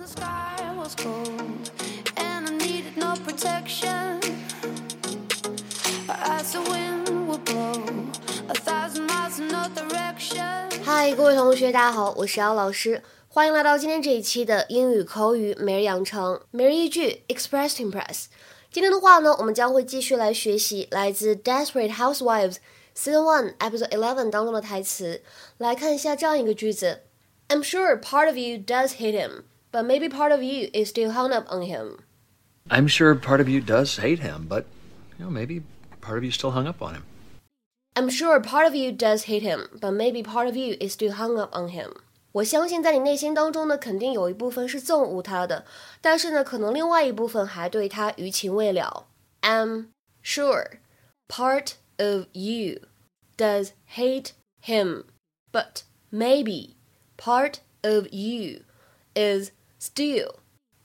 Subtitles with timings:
[0.00, 1.70] the sky was cold
[2.16, 4.20] and I needed no protection.
[6.08, 7.84] As the wind would blow
[8.48, 10.70] a thousand miles in no direction.
[10.82, 18.26] 嗨，各位同学，大家好，我是姚老师，欢迎来到今天这一期的英语口语每日养成每日一句 Express to Impress。
[18.70, 25.22] 今天的话呢，我们将会继续来学习来自《Desperate Housewives》Season One Episode Eleven 当中的台词。
[25.58, 27.02] 来看一下这样一个句子：
[27.48, 31.32] I'm sure part of you does hate him, but maybe part of you is still hung
[31.32, 31.98] up on him.
[32.68, 34.64] I'm sure part of you does hate him, but
[35.18, 35.62] you know maybe
[36.00, 37.02] part of you still hung up on him.
[37.94, 41.12] I'm sure part of you does hate him, but maybe part of you is still
[41.12, 41.92] hung up on him.
[42.32, 45.64] 我相信在你内心当中呢，肯定有一部分是憎恶他的，
[46.02, 49.06] 但是呢，可能另外一部分还对他余情未了。
[49.40, 49.86] I'm
[50.22, 50.80] sure
[51.28, 52.80] part of you
[53.38, 55.04] does hate him,
[55.50, 56.74] but maybe
[57.16, 58.60] part of you
[59.14, 60.35] is still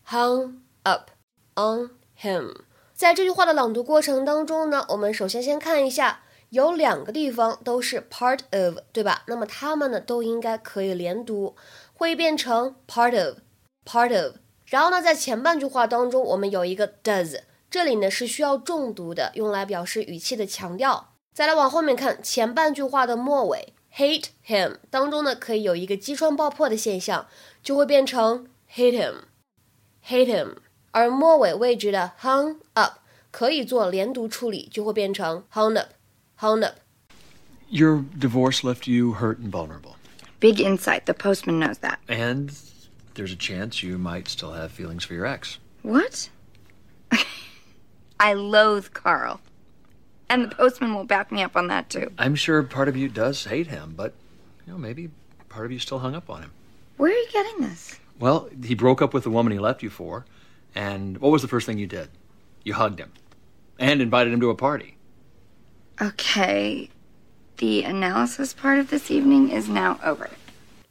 [0.08, 1.10] hung up
[1.54, 2.62] on him.
[2.94, 9.22] 在这句话的朗读过程当中呢，我们首先先看一下，有两个地方都是 part of，对吧？
[9.26, 11.54] 那么它们呢都应该可以连读，
[11.92, 14.36] 会变成 part of，part of。
[14.64, 21.12] 然后呢，在前半句话当中，我们有一个 does，这里呢是需要重读的，用来表示语气的强调。
[21.34, 27.26] 再来往后面看，前半句话的末尾 hate him 当中呢，可以有一个击穿爆破的现象，
[27.62, 30.57] 就会变成 hate him，hate him。
[30.91, 32.99] 而末尾位置的 hung up
[33.31, 36.75] 可以做连读处理，就会变成 hung up，hung up。
[37.69, 39.95] Your divorce left you hurt and vulnerable.
[40.41, 41.05] Big insight.
[41.05, 41.99] The postman knows that.
[42.07, 42.51] And
[43.13, 45.59] there's a chance you might still have feelings for your ex.
[45.81, 46.29] What?
[48.19, 49.39] I loathe Carl.
[50.29, 52.11] And the postman will back me up on that too.
[52.17, 54.13] I'm sure part of you does hate him, but
[54.65, 55.09] you know maybe
[55.49, 56.51] part of you still hung up on him.
[56.97, 57.99] Where are you getting this?
[58.19, 60.25] Well, he broke up with the woman he left you for,
[60.75, 62.09] and what was the first thing you did?
[62.63, 63.11] You hugged him
[63.79, 64.97] and invited him to a party.
[65.99, 66.89] Okay.
[67.57, 70.29] The analysis part of this evening is now over.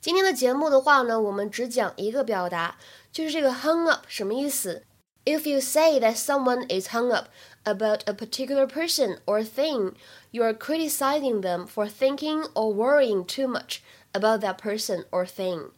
[0.00, 2.76] 今天的节目的话呢，我们只讲一个表达，
[3.12, 4.84] 就是这个 hung up 什么意思？
[5.24, 7.26] If you say that someone is hung up
[7.64, 9.92] about a particular person or thing,
[10.30, 13.80] you are criticizing them for thinking or worrying too much
[14.12, 15.72] about that person or thing.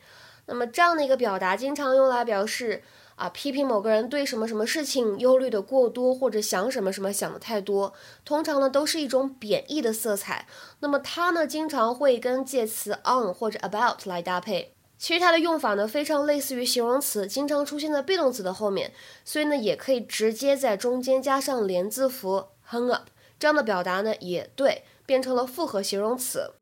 [0.47, 2.81] 那么这样的一个表达，经常用来表示
[3.15, 7.93] 啊，批评某个人对什么什么事情忧虑的过多，或者想什么什么想的太多，
[8.23, 10.47] 通常呢都是一种贬义的色彩。
[10.79, 14.73] 那么它呢，经常会跟介词 on 或者 about 来搭配。
[14.97, 18.91] 其实它的用法呢，非常类似于形容词，经常出现在 be 动词的后面，
[19.23, 26.53] 所以呢，也可以直接在中间加上连字符 hung up，这样的表达呢也对，变成了复合形容词。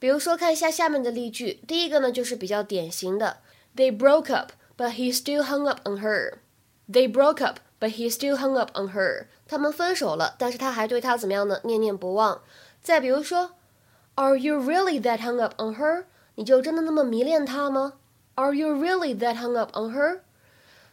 [0.00, 3.38] 比如说，看一下下面的例句，第一个呢就是比较典型的，
[3.74, 6.40] They broke up。But he still hung up on her.
[6.86, 9.28] They broke up, but he still hung up on her.
[9.48, 11.62] 他们分手了，但是他还对她怎么样呢？
[11.64, 12.42] 念念不忘。
[12.82, 13.52] 再比如说，
[14.16, 16.04] Are you really that hung up on her?
[16.34, 17.94] 你就真的那么迷恋她吗？
[18.34, 20.20] Are you really that hung up on her?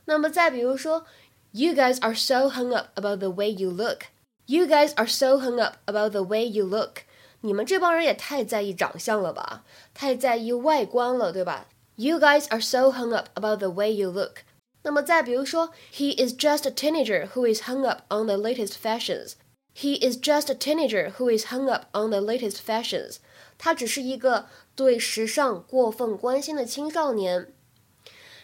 [0.05, 1.05] 那么再比如说，
[1.51, 4.03] You guys are so hung up about the way you look.
[4.45, 7.01] You guys are so hung up about the way you look.
[7.41, 9.63] 你们这帮人也太在意长相了吧？
[9.93, 11.67] 太在意外观了，对吧？
[11.95, 14.37] You guys are so hung up about the way you look.
[14.83, 19.33] 那么再比如说，He is just a teenager who is hung up on the latest fashions.
[19.75, 23.17] He is just a teenager who is hung up on the latest fashions.
[23.57, 27.53] 他只是一个对时尚过分关心的青少年。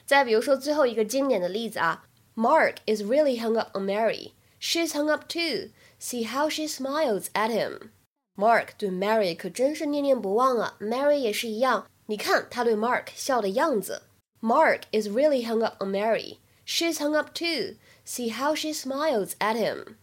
[0.06, 4.31] 再比如说最后一个经典的例子啊，Mark is really hung up on Mary.
[4.59, 5.69] She's hung up too.
[6.00, 7.91] See how she smiles at him.
[8.37, 11.87] Mark 对 Mary 可真是念念不忘啊，Mary 也是一样。
[12.06, 14.03] 你看他对 Mark 笑的样子。
[14.41, 16.39] Mark is really hung up on Mary.
[16.67, 17.77] She's hung up too.
[18.06, 19.97] See how she smiles at him.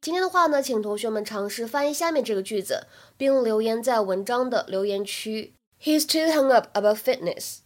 [0.00, 2.86] 今天的话呢，请同学们尝试翻译下面这个句子，
[3.16, 5.54] 并留言在文章的留言区。
[5.82, 7.58] He's too hung up about fitness.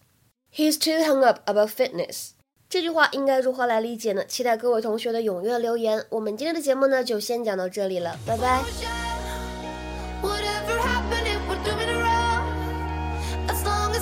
[0.55, 2.31] He's too hung up about fitness.
[2.69, 4.25] 这句话应该如何来理解呢？
[4.25, 6.07] 期待各位同学的踊跃留言。
[6.11, 9.20] 我们今天的节目呢，就先讲到这里了，拜拜。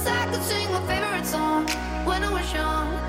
[0.08, 1.66] I could sing my favorite song
[2.05, 3.07] when I was young.